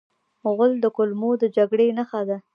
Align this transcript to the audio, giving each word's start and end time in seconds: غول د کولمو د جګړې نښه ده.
غول 0.53 0.71
د 0.81 0.85
کولمو 0.95 1.31
د 1.41 1.43
جګړې 1.57 1.87
نښه 1.97 2.21
ده. 2.29 2.37